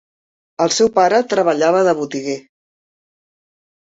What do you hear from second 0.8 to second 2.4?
pare treballava de botiguer.